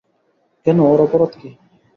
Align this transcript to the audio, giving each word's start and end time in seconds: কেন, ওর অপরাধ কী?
কেন, 0.65 0.77
ওর 0.85 0.99
অপরাধ 1.05 1.31
কী? 1.39 1.49